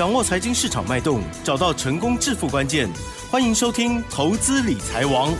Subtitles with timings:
[0.00, 2.88] 掌握财经市场脉动，找到成功致富关键。
[3.30, 5.30] 欢迎收听《投资理财王》，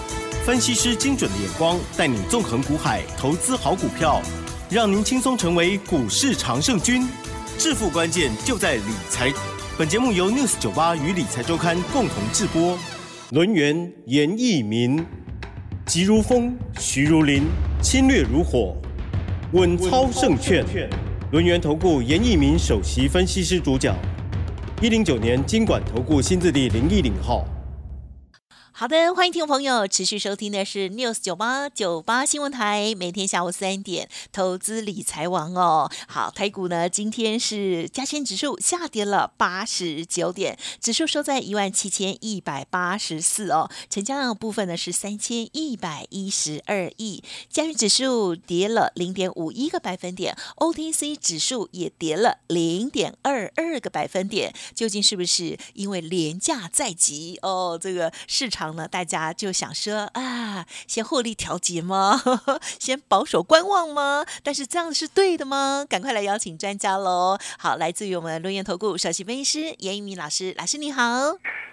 [0.44, 4.20] 分析师精准的眼光，带你纵横股海，投资好股票，
[4.68, 7.08] 让您轻松成为股市常胜军。
[7.56, 9.32] 致富关键就在理财。
[9.78, 12.78] 本节目由 News 九八与理财周刊共同制播。
[13.30, 15.02] 轮源严义民，
[15.86, 17.44] 急如风，徐如林，
[17.80, 18.76] 侵略如火，
[19.52, 20.62] 稳操胜券。
[21.32, 23.96] 轮源投顾严义民首席分析师主讲。
[24.82, 27.44] 一零九年经管投顾新字第零一零号。
[28.80, 35.90] 好的，欢迎听众朋友持续收听的是 News 九八九八新闻台，每天下午三点投资理财王哦。
[36.08, 57.78] 好，台股呢今天是加权指数下跌了八十九点，指数收在一万七千一百八十四哦，成交量部分呢是三千一百一十二亿，加权指数跌了零点五一个百分点，OTC 指数也跌了零点二二个百分点，究竟是不是因为廉价在即哦？
[57.78, 58.69] 这个市场。
[58.74, 62.20] 呢，大家就想说啊，先获利调节吗？
[62.78, 64.24] 先保守观望吗？
[64.42, 65.84] 但是这样是对的吗？
[65.88, 67.38] 赶快来邀请专家喽！
[67.58, 71.02] 好，来自于我们轮岩投顾首席分析师严一鸣老师，老师你好。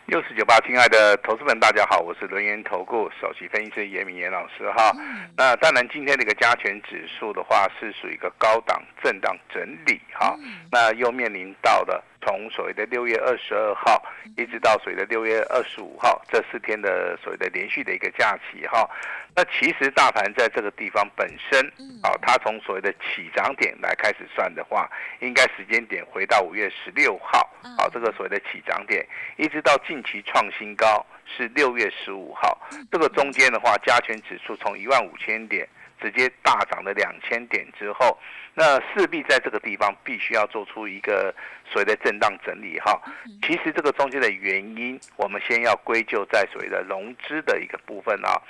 [0.08, 4.96] 六四九八，亲爱的投资们，大家好，我是轮研投顾首席分析师严明严老师哈。
[5.36, 10.34] 那当然，今天这个加权指数的话，是属于一个高档震荡整理哈。
[10.72, 14.04] 那又面临到了从所谓的六月二十二号
[14.36, 18.90] 一直到所谓的六月二十五号这四天的所谓的连续的一个假期哈。
[19.36, 21.64] 那其实大盘在这个地方本身
[22.02, 24.90] 啊，它从所谓的起涨点来开始算的话，
[25.20, 29.06] 应该时间点回到五月十六号啊，这个所谓的起涨点，
[29.36, 29.98] 一直到近。
[29.98, 32.56] 近期创新高是六月十五号，
[32.92, 35.68] 这个中间的话，加权指数从一万五千点
[36.02, 38.18] 直接大涨了两千点之后，
[38.54, 41.34] 那势必在这个地方必须要做出一个
[41.72, 43.00] 所谓的震荡整理哈。
[43.42, 48.42] 其实这个中间的原因，我们先要归咎在所谓的融资的一个部分啊。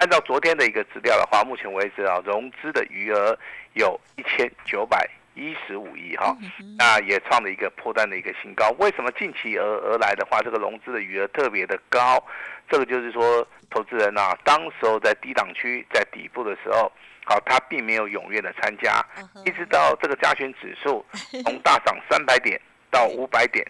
[0.00, 3.38] 按照昨天的一个资料的话，目前为止啊，融资的余额
[3.74, 5.08] 有一千九百。
[5.34, 6.36] 一十五亿哈，
[6.78, 8.70] 那也创了一个破单的一个新高。
[8.78, 12.22] 为什么近期而而来的话，这个融资的余额特别的高？
[12.68, 16.90] 这个就是说，投资人啊，当时候在低档区在底部的时候，
[17.24, 19.04] 好，他并没有踊跃的参加，
[19.44, 21.04] 一直到这个加权指数
[21.44, 22.60] 从大涨三百点
[22.92, 23.66] 到五百点，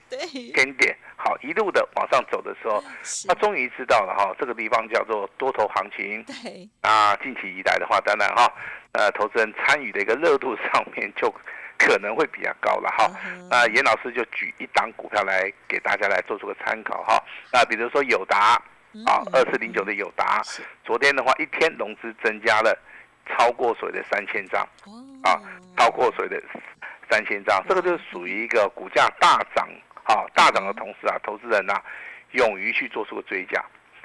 [0.52, 2.82] 跟点好一路的往上走的时候，
[3.28, 6.26] 他终于知道了哈，这个地方叫做多头行情。
[6.80, 8.52] 啊，近期以来的话，当然哈。
[8.94, 11.32] 呃，投资人参与的一个热度上面就
[11.78, 13.10] 可能会比较高了哈。
[13.48, 17.18] 那严老师就举一档股票来给大家来做出个参考哈。
[17.50, 18.62] 那比如说友达
[19.06, 20.42] 啊，二四零九的友达，
[20.84, 22.78] 昨天的话一天融资增加了
[23.26, 24.60] 超过水的三千张
[25.22, 25.40] 啊，
[25.78, 26.38] 超过水的
[27.12, 29.68] 三千张，这个就是属于一个股价大涨
[30.04, 31.74] 啊，大涨的同时啊，投资人呐
[32.30, 33.62] 勇于去做出个追加。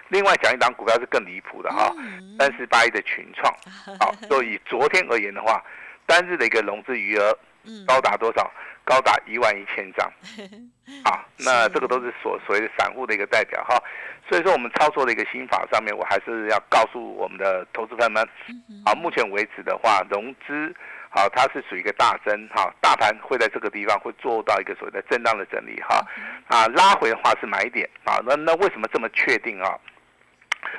[0.10, 1.96] 另外讲一档股票是更离谱的哈，
[2.38, 3.54] 三十八亿的群创，
[3.98, 5.64] 好， 所以昨天而言的话，
[6.06, 7.38] 单日的一个融资余额
[7.88, 8.52] 高达多少？
[8.84, 10.10] 高达一万一千张，
[11.04, 13.78] 啊，那这个都是所所谓的散户的一个代表哈，
[14.30, 18.24] 所以说我们操作的一个心法上面，我还是要告诉我们的投资朋友们，
[18.86, 20.74] 啊，目前为止的话，融资
[21.18, 26.06] 好，它是属于一个大增哈，大盘会在这个地方会做到一个所谓的震荡的整理哈，
[26.46, 29.74] 啊，拉回的话是买点啊，那那为什么这么确定啊？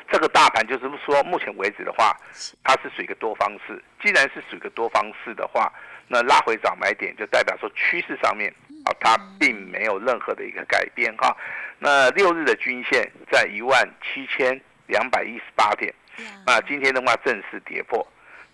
[0.08, 2.16] 这个大盘就是说，目前为止的话，
[2.62, 3.82] 它是属于一个多方式。
[4.00, 5.72] 既然是属于一个多方式的话，
[6.06, 8.48] 那拉回涨买点就代表说趋势上面
[8.84, 11.36] 啊，它并没有任何的一个改变哈。
[11.80, 15.92] 那六日的均线在一万七千两百一十八点，
[16.46, 18.06] 那今天的话正式跌破，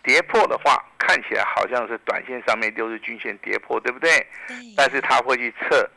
[0.04, 4.10] 跌破的话看起来好像是短线上面六日均线跌破，对不对？
[4.76, 5.91] 但是它会去测。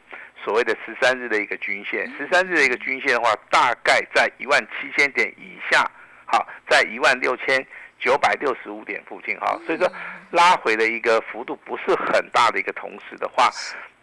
[0.46, 5.84] 所谓的十三日的一个均线，十三日的一个均线的话，大概在一万七千点以下，
[6.26, 7.66] 好，在一万六千
[8.00, 9.92] 九百六十五点附近哈，所以说
[10.32, 13.50] 拉回的一个幅度不是很大的一个同时的话，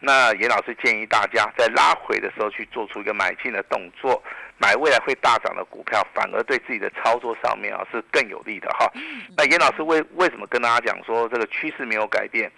[0.01, 4.23] 那严老师建议大家在拉回的时候去做出一个买进的动作，
[4.59, 8.91] 买未来会大涨的股票，反而对自己的操作上面啊是更有利的哈。
[9.37, 12.51] 那严老师为为什么跟大家讲说这个趋势没有改变？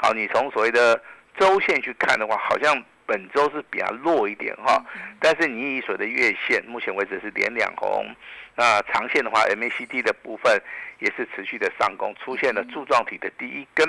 [0.00, 1.00] 好，你从所谓的
[1.38, 2.82] 周线去看的话，好像。
[3.06, 4.82] 本周是比较弱一点哈，
[5.20, 8.08] 但是你以所的月线，目前为止是连两红，
[8.56, 10.58] 那长线的话，MACD 的部分
[11.00, 13.86] 也是持续的上攻，出现了柱状体的第一根，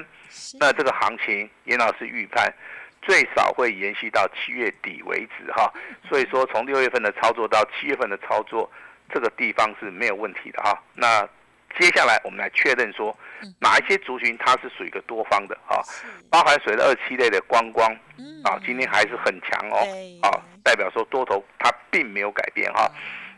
[0.60, 2.54] 那这个行情，严老师预判
[3.06, 5.72] 最少会延续到七月底为止哈，
[6.10, 8.70] 所以说从六月份的操作到七月份的操作，
[9.14, 11.22] 这个地方是没有问题的哈，那
[11.80, 13.16] 接下来我们来确认说，
[13.60, 15.78] 哪一些族群它是属于一个多方的啊？
[16.32, 17.88] 包含水的二七类的观光
[18.44, 19.78] 啊，今天还是很强哦，
[20.24, 22.90] 啊，代表说多头它并没有改变哈。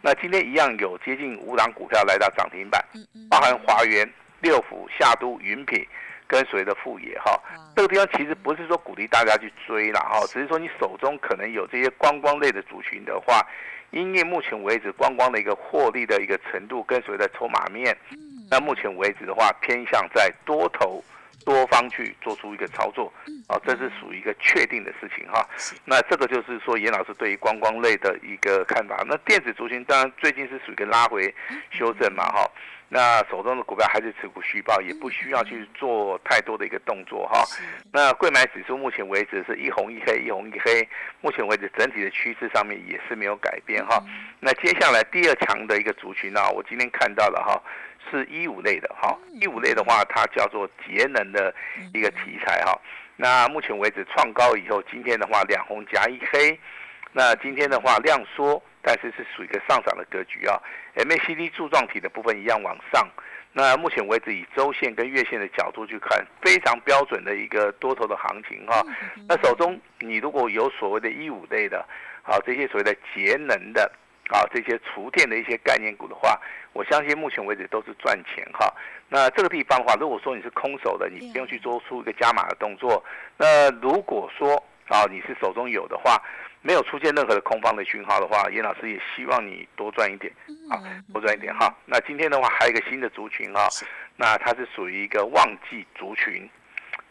[0.01, 2.81] 那今天一样有接近五档股票来到涨停板，
[3.29, 4.07] 包含华源、
[4.39, 5.85] 六福、夏都、云品
[6.27, 7.39] 跟随的副业哈。
[7.75, 13.45] 这个地方其实不是说鼓励大家去追了哈，只是说你手中可能有这些观光类的族群的话。
[13.91, 17.97] 因为目前为止，观光的一个获利的一个程度跟随的筹码面，
[18.51, 21.01] 那目前为止的话，偏向在多头
[21.45, 23.11] 多方去做出一个操作，
[23.47, 25.47] 啊，这是属于一个确定的事情哈。
[25.85, 29.01] 那这个就是说，严老师对于观光类的一个看法。
[29.07, 31.33] 那电子族群当然最近是属于一个拉回
[31.71, 32.45] 修正嘛哈。
[32.89, 37.43] 那手中的股票还是持股续报，也不需要去做太多的一个动作哈。
[37.91, 40.87] 那贵买指数目前为止是一红一黑，一红一黑，
[41.19, 44.01] 目前为止整体的趋势上面也是没有改变哈。
[44.39, 47.61] 那接下来第二强的一个族群呢，我今天看到了哈，
[48.09, 49.17] 是一五类的哈。
[49.33, 51.53] 一五类的话，它叫做节能的
[51.93, 52.79] 一个题材哈。
[53.17, 56.57] 那目前为止创高以后，今天的话两红加一黑，
[57.11, 58.63] 那今天的话量缩。
[58.87, 60.57] 但是是属于一个上涨的格局啊
[60.95, 63.05] ，MACD 柱状体的部分一样往上。
[63.51, 68.81] 那目前为止以周线跟月线的角度去看，非常标准的一个多头的行情哈。
[69.27, 71.85] 那手中你如果有所谓的一五类的，
[72.23, 73.91] 啊这些所谓的节能的，
[74.29, 76.39] 啊这些厨电的一些概念股的话，
[76.71, 78.73] 我相信目前为止都是赚钱哈。
[79.09, 83.03] 那这个地方的话，如果说你是空手的，你不用去做出一个加码的动作。
[83.35, 86.21] 那如果说啊你是手中有的话，
[86.61, 90.33] 没有出现任何的空方的讯号的话，严老师也希望你多赚一点，
[90.69, 90.79] 啊，
[91.13, 91.73] 多赚一点哈。
[91.85, 93.67] 那今天的话还有一个新的族群哈，
[94.15, 96.49] 那它是属于一个旺季族群。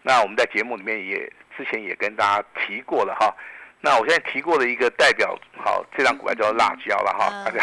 [0.02, 3.34] 那我们在节目里面也之前也跟大家提过了哈。
[3.80, 7.62] 那我现在提过的一个代表，好，这张股票叫辣椒了哈，大家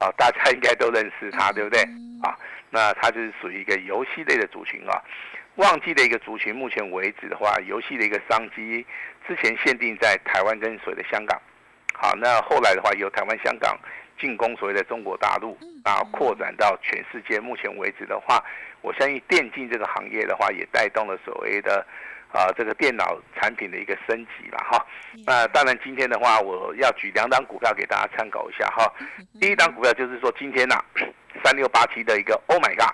[0.00, 1.82] 啊大家应该都认识它，对不对？
[2.22, 2.34] 啊，
[2.70, 5.02] 那它就是属于一个游戏类的族群啊。
[5.56, 8.84] 旺季的一个族群，目前为止的话，游戏的一个商机，
[9.26, 11.40] 之前限定在台湾跟所谓的香港，
[11.94, 13.78] 好，那后来的话，由台湾、香港
[14.18, 17.38] 进攻所谓的中国大陆，然后扩展到全世界。
[17.38, 18.42] 目前为止的话，
[18.80, 21.86] 我相信电竞这个行业的话，也带动了所谓的
[22.32, 24.84] 啊这个电脑产品的一个升级了哈。
[25.24, 28.92] 那当然，今天的话，我要举两档股票给大家参考一下哈。
[29.40, 30.82] 第一档股票就是说，今天呐，
[31.44, 32.92] 三六八七的一个 Oh my God。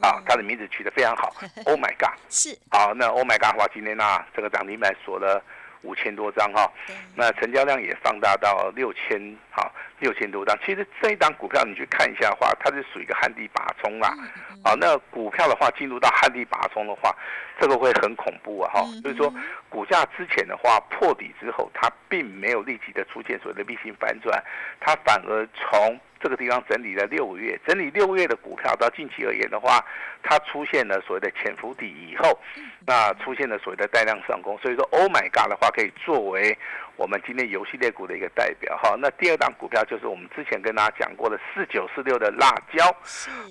[0.00, 1.34] 啊，它的名字取得非常好，
[1.66, 5.42] Oh my God，是，好，那 Oh my God 的话，今天呢，这个涨停板锁了
[5.82, 6.70] 五千多张哈，
[7.16, 10.56] 那成交量也放大到六千，好，六千多张。
[10.64, 14.14] 其实这一档股票你去看一下的话，它是属于一个旱地拔葱啦，
[14.62, 17.12] 啊，那股票的话进入到旱地拔葱的话，
[17.60, 19.34] 这个会很恐怖啊哈，所以说
[19.68, 24.40] 股价之前的话破底之后，它并没有立即的出现所谓的 V 型反转，
[24.78, 29.84] 它反而从这个地方整理了六个月，整理六个月的股票，到近期而言的话，
[30.22, 32.38] 它出现了所谓的潜伏底以后，
[32.86, 36.56] 那出现了所谓的带量上攻，所以说 Oh my God 的话，可以作为
[36.96, 38.94] 我们今天游戏类股的一个代表哈。
[38.98, 42.86] 那第二档股票就是我们之前跟大家讲过的四九四六的辣椒，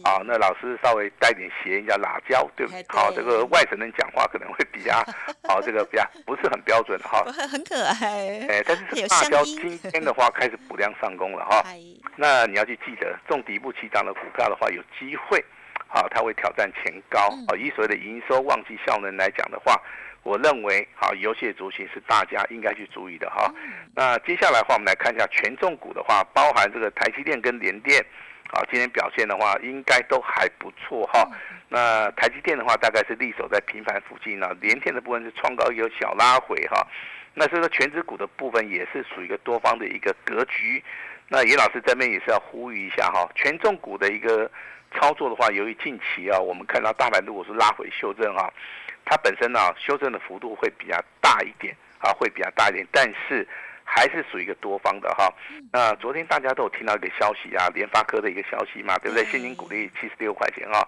[0.03, 2.85] 啊，那老师稍微带点谐音叫辣椒，对不对？
[2.89, 4.93] 好，这个外省人讲话可能会比较
[5.47, 7.23] 好，这个比较不是很标准哈。
[7.49, 11.63] 很可爱，哎，但是辣椒今天的话开始补量上攻了哈。
[12.15, 15.43] 那你要去记得，中底部起涨的股票的话，有机会，
[15.87, 17.29] 好，它会挑战前高。
[17.47, 19.81] 好，以所谓的营收旺季效能来讲的话，
[20.23, 23.51] 我认为，好，游戏族群是大家应该去注意的哈。
[23.95, 28.05] 那接下来的话，我们来看一下权重股的话，包含这个台积电跟联电，
[28.53, 31.27] 好，今天表现的话，应该都还不错哈。
[31.69, 36.85] 那台积电的话，大概是立守在平盘附近呢，联电的部分是创高有小拉回哈。
[37.33, 40.83] 那所以说，全指股的部分也是属于一个多方的一个格局。
[41.29, 44.51] 那严老师这边也是要呼吁一下哈，权重股的一个
[44.93, 48.53] 操作的话，由于近期啊，我们看到大盘如果是拉回修正哈，
[49.05, 53.47] 它本身呢修正的幅度会比较大一点啊，会比较大一点，但是
[53.83, 55.33] 还是属于一个多方的哈。
[55.71, 59.25] 那昨天大家都有听到一个消息啊，联发科的一个消息嘛，对不对？
[59.25, 60.87] 现金股利七十六块钱啊，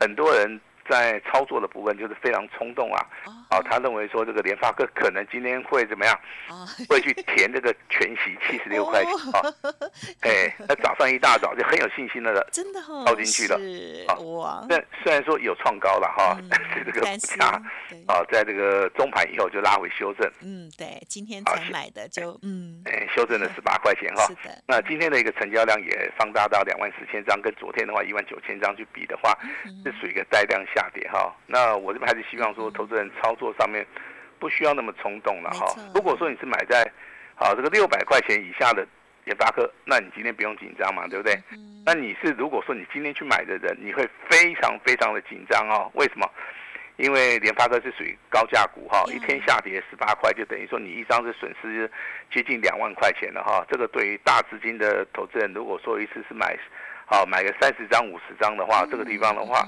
[0.00, 0.60] 很多人。
[0.88, 3.04] 在操作的部分就是非常冲动啊，
[3.50, 6.18] 哦，他认为说这个联发科可能今天会怎么样？
[6.88, 9.40] 会去填这个全息七十六块钱啊？
[10.20, 13.56] 哎，那早上一大早就很有信心的，真的哈，进去了
[14.36, 14.66] 哇！
[14.68, 17.46] 那虽然说有创高了哈，但是 这个股价
[18.08, 20.30] 啊，在这个中盘以后就拉回修正。
[20.42, 24.26] 嗯，对，今天才买的就嗯，哎，修正了十八块钱哈。
[24.26, 24.62] 是的。
[24.66, 29.32] 那今天的一个成交量也放大到两万四千张，跟昨天的话一万九千张去比的话，
[29.84, 30.56] 是属于一个带量。
[30.74, 33.86] 下跌哈，那我这边还是希望说，投资人操作上面
[34.38, 35.66] 不需要那么冲动了哈。
[35.94, 36.84] 如果说你是买在，
[37.34, 38.86] 好这个六百块钱以下的
[39.24, 41.38] 联发科，那你今天不用紧张嘛，对不对？
[41.84, 45.90] 那你是如果说你今天去买的人，你会非常非常的紧张哦。
[45.94, 46.28] 为什么？
[46.96, 51.90] 因为联发科是属于高价股哈，一天下跌十八块，就等于说你一张是损失
[52.32, 53.62] 接近两万块钱了哈。
[53.70, 56.58] 这个对于大资金的投资人，如果说一次是买，
[57.06, 59.60] 好买个三十张、五十张的话，这个地方的话，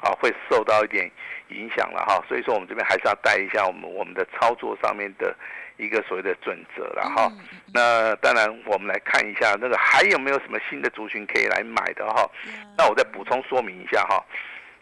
[0.00, 1.08] 啊会受到一点
[1.50, 2.20] 影响了哈。
[2.26, 5.36] 所以说我们这边还是要带一下我们我们的操作上面的
[5.76, 7.30] 一个所谓的准则了哈。
[7.72, 12.28] 那当然我们来看一下那个还有没有什么新的族群可以来买的哈。
[12.76, 14.24] 那我再补充说明一下哈。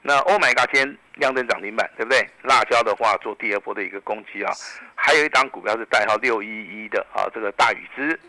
[0.07, 2.29] 那 Oh my God，今天亮灯涨停板，对不对？
[2.43, 4.53] 辣椒的话做第二波的一个攻击啊，
[4.95, 8.21] 还有一档股票是代号六一一的啊，这个大禹之。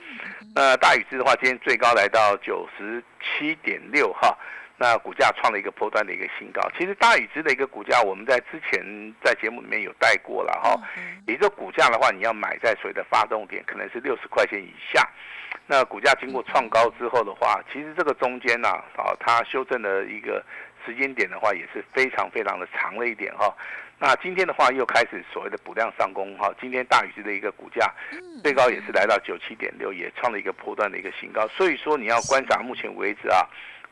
[0.55, 4.34] 那大禹之的话，今天最高来到九十七点六哈，
[4.77, 6.62] 那股价创了一个波段的一个新高。
[6.77, 8.82] 其实大禹之的一个股价，我们在之前
[9.22, 10.79] 在节目里面有带过了哈。
[11.27, 15.05] 也就股价的话，你要买在所谓的发动点，可能是六十块钱以下。
[15.67, 20.43] 那股价经过创高之后的话，其实这个中间呢，啊，它修正的一个。
[20.86, 23.51] 时间点的话也是非常非常的长了一点哈，
[23.98, 27.91] 那今天的话又开始所谓的补量上攻哈，今天大禹之的一个股价
[28.43, 33.41] 最高也是来到九七点六，也创了一个波段的一个新高，所以说你要观察目前为止啊，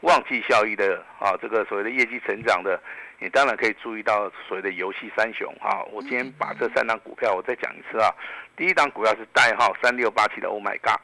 [0.02, 2.80] 旺季效益的啊这个所谓的业绩成长的，
[3.18, 8.14] 你当然可以注意到所谓的游戏三雄哈，我今天把这三档股票我再讲一次啊，
[8.56, 11.02] 第一档股票是代号三六八七的 Oh My God。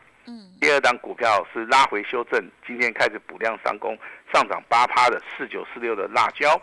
[0.60, 3.98] 第二档股票是拉回修正，今天开始补量上攻，
[4.34, 6.62] 上涨八趴的四九四六的辣椒。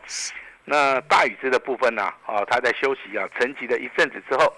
[0.64, 2.02] 那大禹之的部分呢？
[2.26, 4.52] 啊，它在休息啊，沉寂了一阵子之后，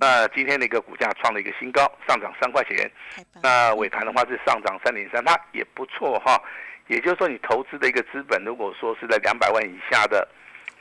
[0.00, 2.90] 那今天的一个股价创了一个新高，上涨三块钱。
[3.42, 6.40] 那尾盘的话是上涨三点三，它也不错哈。
[6.88, 10.26] 也就是说，你投资的一个资本，如果说是在两百万以下的。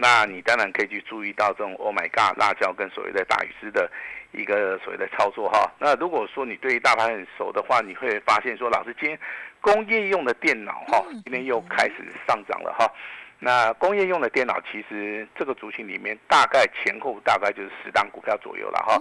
[0.01, 3.87] 那你当然可以去注意到这种 Oh my God 辣椒跟所谓的大禹之的
[4.31, 5.71] 一个所谓的操作哈。
[5.77, 9.19] 那如果说你对于大盘很熟的话，你会发现说，老师今天
[9.61, 12.91] 工业用的电脑哈，今天又开始上涨了哈。
[13.37, 18.99] 那工业用的电脑其实这个族群里面大概前后大概就是十档股票左右了哈。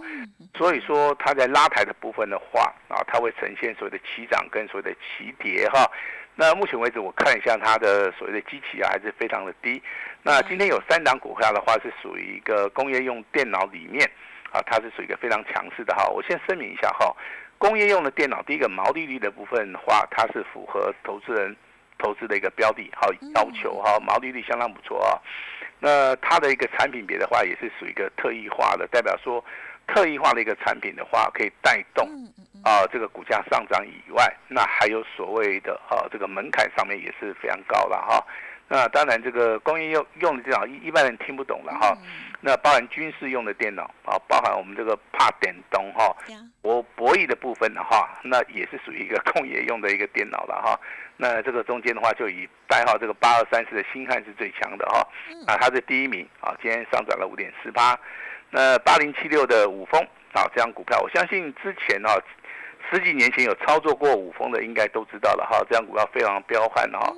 [0.54, 5.90] 所以说它在拉抬的部分的话啊，它会呈现所谓的齐涨跟所谓的齐跌哈。
[6.40, 9.80] 那目前为止，我看一下它的所谓的机器啊，还是非常的低。
[10.22, 14.10] 那今天有三档股票的话，是属于一个工业用电脑里面
[14.50, 16.08] 啊，它是属于一个非常强势的哈。
[16.08, 17.14] 我先声明一下哈，
[17.58, 21.54] 工业用的电脑，第一个毛利率的部分的话，它是符合投资人
[21.98, 25.20] 投资的一个标的，好要求哈，毛利率相当不错啊。
[25.78, 29.44] 那它的一个产品别的话，也是属于一个特异化的，代表说
[29.86, 32.08] 特异化的一个产品的话，可以带动。
[32.62, 38.24] 啊，这个股价上涨以外，那还有所谓的啊，这个门槛上面也是非常高了哈。
[38.68, 41.96] 那当然，这个工业用用的电脑一一般人听不懂了哈。
[42.40, 46.14] 那包含军事用的电脑啊，包含我们这个怕点东哈，
[46.62, 50.78] 博博弈的部分的话，那也是属于一个 工业用的一个电脑了哈。
[51.16, 55.00] 那这个中间的话，就以代号这个八二三四的星汉是最强的哈。
[55.48, 57.98] 啊，它是第一名啊，今天上涨了五点四八。
[58.50, 60.00] 那八零七六的五峰
[60.32, 62.14] 啊，这张股票，我相信之前啊。
[62.88, 65.58] 十几年前有操作过五峰的，应该都知道了哈。
[65.68, 67.12] 这张股票非常彪悍哈。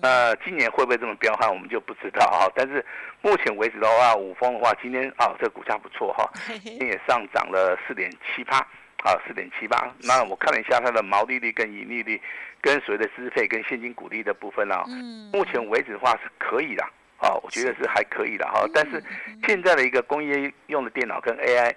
[0.00, 2.50] 那今年会不会这么彪悍，我们就不知道哈。
[2.54, 2.84] 但是
[3.20, 6.30] 目前为止的话，五峰的话，今天啊，这个股价不错哈，
[6.62, 8.58] 今天也上涨了四点七八
[9.04, 9.92] 啊，四点七八。
[10.02, 12.20] 那我看了一下它的毛利率跟盈利率，
[12.60, 14.84] 跟所谓的资费跟现金股利的部分啊，
[15.32, 16.84] 目前为止的话是可以的
[17.18, 18.64] 啊，我觉得是还可以的哈。
[18.72, 19.02] 但是
[19.46, 21.74] 现在的一个工业用的电脑跟 AI。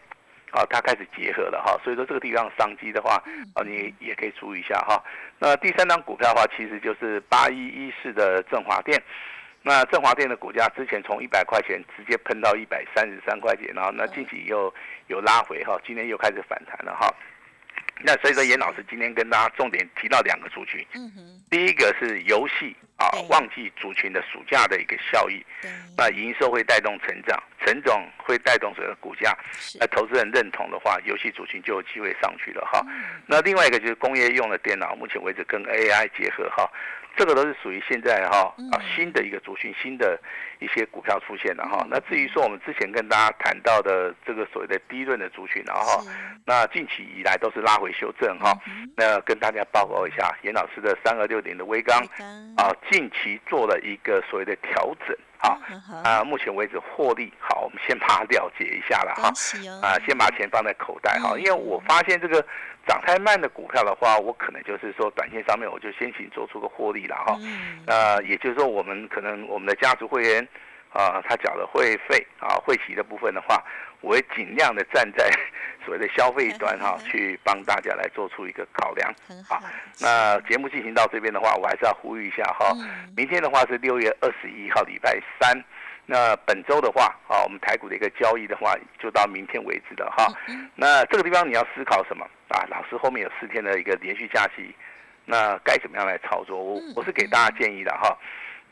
[0.52, 3.16] 啊，它开始结合了哈，所以说这个地方商机的话，
[3.56, 5.02] 啊，你也可以注意一下哈。
[5.40, 9.02] 那第三张股票的话，其实就是八一一四的振华电。
[9.64, 14.74] 那振华电的股价之前从一百块钱直接喷到一百三十三块钱，然后那近期又
[15.08, 17.08] 有拉回哈，今天又开始反弹了哈。
[18.04, 20.84] 那所以说，严老师今天跟大家重点提到两个族群，
[21.52, 25.46] 第一个是游戏啊，旺季族群的暑假的一个效益，
[25.96, 29.38] 那营收会带动成长，成长会带动整个股价，
[29.80, 32.86] 那投资人认同的话，游戏族群就有机会上去了哈。
[33.28, 36.70] 那另外一个就是工业用的电脑，目前为止跟 AI 结合哈。
[37.18, 40.18] 这个都是属于现在哈啊新的一个族群，新的
[40.60, 41.86] 一些股票出现了哈。
[41.90, 46.02] 那至于说我们之前跟大家谈到的这个所谓的低润的族群，然后
[46.46, 48.58] 那近期以来都是拉回修正哈。
[48.96, 52.00] 那跟大家报告一下，严老师的三二六零的微钢
[52.56, 55.14] 啊，近期做了一个所谓的调整。
[55.42, 55.60] 好
[56.04, 59.32] 啊，目前为止获利好，我们先把它了解一下了哈。
[59.82, 62.46] 啊，先把钱放在口袋哈，因为我发现这个
[62.88, 67.38] 涨太慢的股票的话，我可能就是说短线上面我就先行做出个获利了哈。
[67.88, 70.48] 呃，也就是说我们可能我们的家族会员
[70.94, 73.64] 啊，他缴了会费啊，会席的部分的话，
[74.02, 75.30] 我会尽量的站在
[75.86, 79.14] 所谓的消费端哈， 去帮大家来做出一个考量。
[79.48, 79.62] 好，
[80.02, 82.76] 那节目进行到这边的话，我还是要呼吁一下哈，
[83.16, 85.58] 明天的话是六月二十一号礼拜三，
[86.06, 90.28] 那本周的话啊，我们台股的一个交易的话，就到明天为止了哈。
[90.76, 92.68] 那这个地方你要思考什么啊？
[92.70, 94.76] 老师后面有四天的一个连续假期，
[95.26, 96.58] 那该怎么样来操作？
[96.62, 98.18] 我我是给大家建议的哈。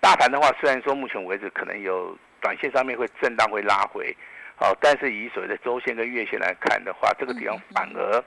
[0.01, 4.15] 大盘的话，虽然说目前为止可能有短线上面会震荡会拉回，
[4.55, 8.17] 好，但是以所谓的周线跟月线来看的话，这个地方反而，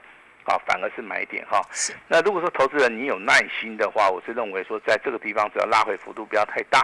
[0.45, 1.61] 啊，反而是买点哈。
[2.07, 6.79] 那如果说投资人你有耐心的话，我是认为说在这个地方只要拉回幅度不要太大，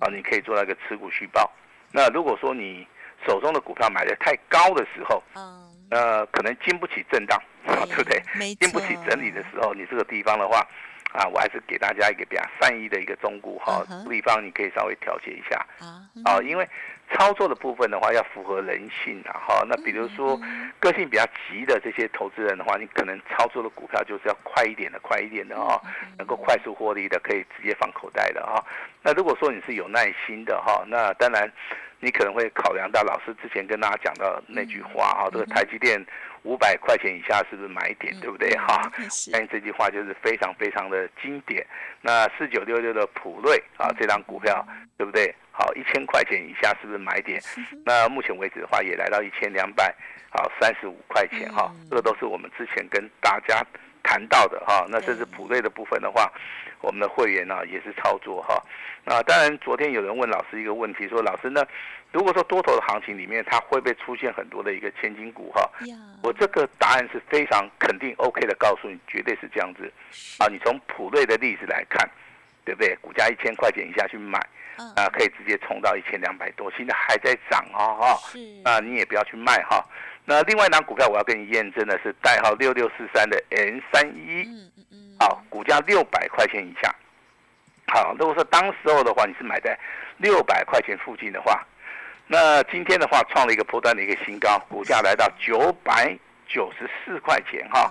[0.00, 1.50] 啊，你可以做那个持股续报。
[1.92, 2.86] 那如果说你
[3.26, 8.22] 手中的股票买的太高的时候，嗯，呃，可能经不起震荡，啊， 对不对？
[8.60, 10.64] 经不起整理的时候，你这个地方的话。
[11.12, 16.68] 啊，我还是给大家一个比较善意的一个忠告哈，地方你可以稍微调节一下啊，啊，因为
[17.10, 20.38] 操作的部分的话要符合人性啊，哈，那比如说
[20.78, 25.80] 个性比较急的这些投资人的话，你可能操作的股票就是要快一点的，快一点的哈，
[26.18, 28.62] 能够快速获利的，可以直接放口袋的哈。
[29.02, 31.50] 那如果说你是有耐心的哈，那当然
[32.00, 36.04] 你可能会考量到老师之前跟大家讲到那句话哈，这个台积电。
[36.44, 38.48] 五百块钱以下是不是买点，对不对？
[38.56, 41.66] 哈，相信这句话就是非常非常的经典。
[42.00, 44.64] 那四九六六的普瑞啊，这张股票
[44.96, 45.34] 对不对？
[45.50, 47.42] 好，一千块钱以下是不是买点？
[47.84, 49.92] 那目前为止的话，也来到一千两百，
[50.30, 53.60] 好，三十五块钱哈，这个都是我们之前跟大家
[54.08, 54.86] 谈到的哈。
[54.88, 56.32] 那甚至普瑞的部分的话。
[56.80, 58.54] 我们的会员呢也是操作哈，
[59.04, 61.66] 那当然昨天有人问老师一个问题，说老师呢，
[62.12, 65.68] 如果说多头的行情里面，它会不会出现很多的一个千金股哈？
[66.22, 69.92] 我这个答案是非常肯定 OK 的，告诉你绝对是这样子
[70.38, 70.46] 啊。
[70.46, 72.08] 你从普瑞的例子来看，
[72.68, 72.94] 对不对？
[73.00, 74.38] 股价一千块钱以下去买，
[74.94, 78.20] 啊，可以直接冲到一千两百多，现在还在涨啊哈。
[78.62, 79.82] 啊，你也不要去卖哈。
[80.26, 84.46] 那另外一档股票我要跟你验证的是代号六六四三的 N 三一。
[85.18, 86.94] 好，股价六百块钱以下。
[87.86, 89.78] 好，如果说当时候的话，你是买在
[90.18, 91.66] 六百块钱附近的话，
[92.26, 96.14] 那今天的话创了一个波段的一个新高，股价来到九百
[96.46, 97.90] 九十四块钱哈。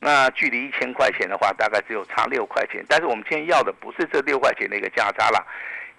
[0.00, 2.84] 那距离一千块钱的话，大概只有差六块钱。
[2.88, 5.44] 但是我们今天要的不是这六块钱的一个价差啦。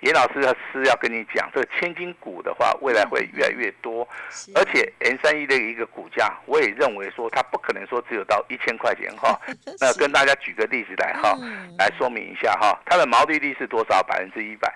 [0.01, 4.07] 严老师是要跟你讲，这个千金股的话，未来会越来越多，
[4.55, 9.37] 而且 N 三一的一个股价，我也认为说它不可能说只有到一千块钱哈。
[9.77, 11.37] 那跟大家举个例子来哈，
[11.77, 14.01] 来说明一下哈，它的毛利率是多少？
[14.03, 14.73] 百分之一百，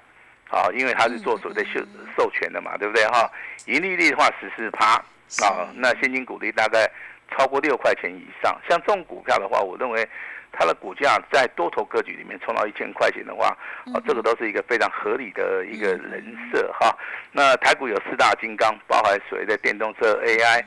[0.50, 1.80] 好，因为它是做所谓的授
[2.17, 3.32] 授权的嘛，对不对哈？
[3.67, 5.02] 盈利率的话十四趴
[5.41, 6.86] 啊，那现金股利大概
[7.31, 10.07] 超过六块钱以上，像这种股票的话，我认为。
[10.55, 13.47] 它的股价在多头格局里面冲到一千块钱的话，
[13.91, 16.95] 啊，这个都是一个非常合理的一个人设哈。
[17.31, 20.63] 那台股有四大金刚，包含所谓的电动车 AI。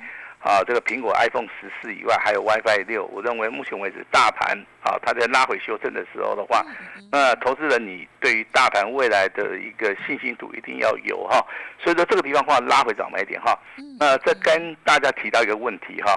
[0.47, 3.05] 啊，这个苹果 iPhone 十四以外，还有 WiFi 六。
[3.07, 6.65] 我认为目前为止，大盘啊，它在拉回修正的时候的话，
[7.11, 11.45] 那投资人你对于大盘未来的一个信心度一定要有哈。
[11.83, 13.59] 所以说这个地方话拉回早买点哈。
[13.99, 16.17] 那再跟大家提到一个问题哈，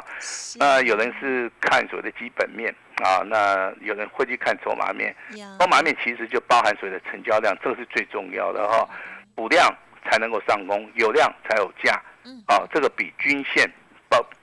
[0.60, 5.16] 那有人是看所谓的基本面啊，那有人会去看筹码面。
[5.60, 8.88] 筹码面其实就包含所谓的成交量，这个是最重要的哈。
[9.34, 12.00] 补量才能够上攻，有量才有价。
[12.46, 13.68] 啊，这个比均线。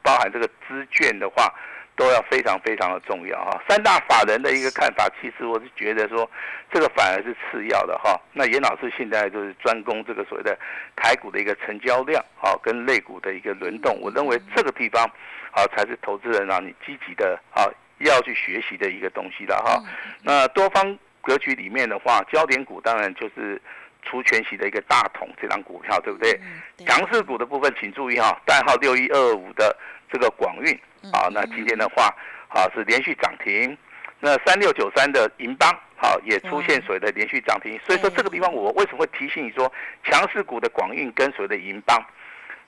[0.07, 1.53] 包包含这个资券的话，
[1.97, 3.61] 都要非常非常的重要哈。
[3.69, 6.31] 三大法人的一个看法，其实我是觉得说，
[6.73, 8.17] 这个反而是次要的哈。
[8.33, 10.57] 那严老师现在就是专攻这个所谓的
[10.95, 13.99] 台股的一个成交量啊，跟类股的一个轮动。
[14.01, 15.05] 我认为这个地方
[15.51, 17.67] 啊，才是投资人让你积极的啊，
[17.99, 19.83] 要去学习的一个东西了哈。
[20.23, 23.61] 那多方格局里面的话，焦点股当然就是。
[24.09, 26.41] 出全息的一个大同这张股票，对不对？
[26.87, 29.77] 强势股的部分，请注意哈，代号六一二五的
[30.11, 30.73] 这个广运
[31.13, 32.15] 啊，那今天的话
[32.49, 33.77] 啊是连续涨停。
[34.19, 39.71] 那三六九三的银邦好也出现所谓的连续涨停，所以说这个地方我为什么会提醒你说
[40.05, 42.03] 强势股的广运跟所谓的银邦？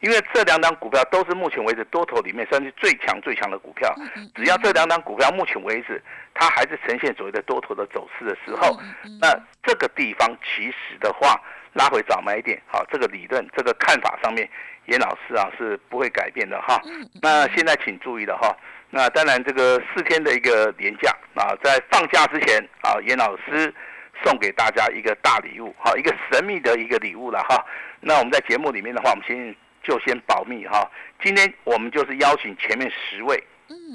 [0.00, 3.92] 因为这两档股票都是目前为止多头里面算是最强最强的股票，
[4.34, 6.00] 只要这两档股票目前为止
[6.34, 8.78] 它还是呈现所谓的多头的走势的时候，
[9.20, 9.28] 那
[9.64, 11.40] 这个地方其实的话
[11.72, 14.48] 拉回早买点，好，这个理论这个看法上面，
[14.86, 16.80] 严老师啊是不会改变的哈。
[17.20, 18.56] 那现在请注意了哈，
[18.90, 23.74] 那当然这个四天的一个年假啊，在放假之前啊，严老师
[24.22, 27.66] 送给大家一个大礼物，好，一个神秘的一个礼物了哈。
[28.00, 29.56] 那我们在节目里面的话，我们先。
[29.88, 30.86] 就先保密哈，
[31.22, 33.42] 今天我们就是邀请前面十位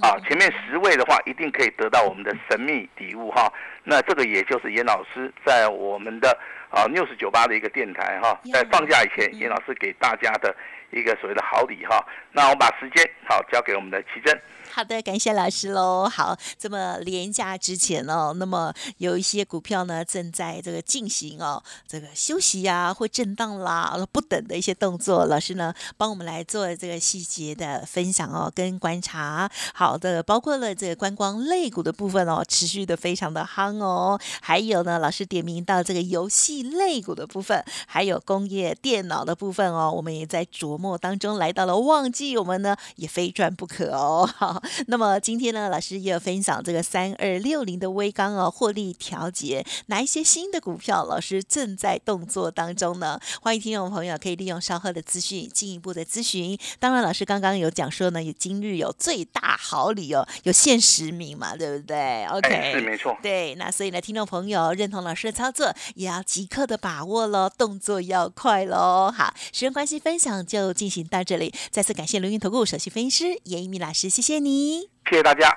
[0.02, 3.48] 啊，前面十位的话，一定可以得到我们的神秘礼物哈。
[3.84, 6.36] 那这个也就是严老师在我们的
[6.72, 10.56] 啊六十九八的一个电台哈，在放假以前，严老师给大家的
[10.94, 12.04] 一个所谓的好礼哈。
[12.32, 14.42] 那我们把时间好交给我们的奇珍。
[14.72, 16.10] 好的，感谢老师喽。
[16.10, 29.48] 好，这么廉价之前哦，那么有一些股票呢正在这个进行哦，这个休息呀或震荡啦不等的一些动作，老师呢帮我们来做这个细节的分享哦跟观察。
[29.76, 34.20] 好的，包括了这个观光类股的部分哦，持续的非常的夯哦。
[34.42, 44.30] 还有呢，老师点名到这个游戏类股的部分，还有工业电脑的部分哦，我们也在琢磨当中来到了旺季，我们呢也非赚不可哦。
[44.36, 44.62] 好。
[44.88, 53.20] 那么今天呢，老师也有分享这个三二六零的微钢哦，获利调节，哪一些新的股票，老师正在动作当中呢？
[53.42, 56.58] 欢迎听众朋友可以利用稍后的资讯进一步的咨询。
[56.80, 63.16] 当然，老师刚刚有讲说呢，有今日有最大好礼哦，有限十名嘛，对不对？OK，是没错。
[63.22, 69.14] 对，那所以呢，听众朋友认同老师的操作，也要即刻的把握喽，动作要快喽。
[69.16, 71.54] 好，时间关系，分享就进行到这里。
[71.70, 74.90] 再次感谢龙云投顾首席分析师严一鸣老师，谢谢你。
[75.10, 75.50] 谢谢大家。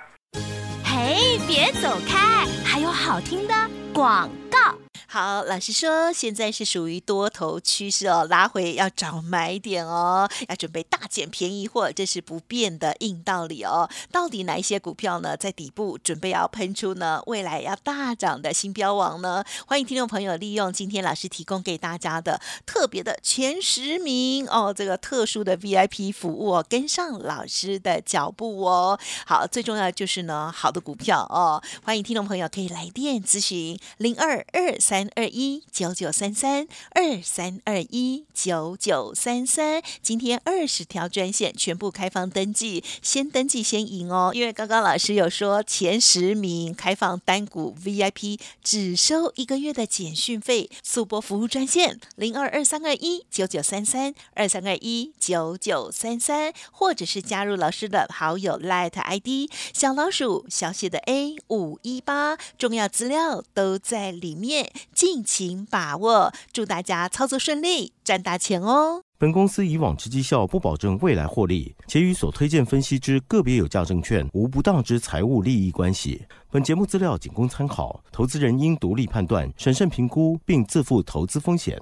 [0.85, 3.55] 嘿，别走开，还有好听的
[3.93, 4.86] 广告。
[5.09, 13.89] 好，老实说，现在是属于多头趋势哦，拉回要找买点哦，要准备大捡便宜货，这是不变的硬道理哦。
[14.11, 17.23] 到底哪一些股票呢，在底部准备要喷出呢？
[17.27, 19.45] 未来要大涨的新标王呢？
[19.69, 28.99] 欢迎听众朋友利用今天老师提供给大家的特别的前十名哦，这个特殊的 VIP 服务哦，跟上老师的脚步哦。
[29.25, 34.96] 好，最重要就是呢，好的股票哦，欢迎听众朋友可以来电咨询零二二三。
[34.97, 44.31] 三二一九九三三二三二一九九三三，今天二十条专线全部开放登记，先登记先赢哦。
[44.33, 50.71] 因为刚刚老师有说前十名开放单股 VIP，只收一个月的简讯费。
[50.83, 64.73] 速播服务专线零二二三二一九九三三二三二一九九三三，或者是加入老师的好友 Light ID 小老鼠小写的 A 五一八，重要资料都在里面。
[64.95, 69.03] 尽情把握，祝大家操作顺利，赚大钱哦！
[69.19, 76.23] 本公司以往之绩效不保证未来获利，且与所推荐分析之个别有价证券无不当之财务利益关系。
[76.51, 81.81] 本节目资料仅供参考，投资人应独立判断、审慎评估，并自负投资风险。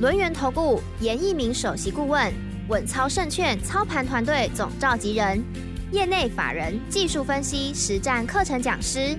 [0.00, 2.32] 轮源投顾严一鸣首席顾问，
[2.68, 5.42] 稳操胜券操盘团队总召集人，
[5.90, 9.18] 业内法人技术分析实战课程讲师。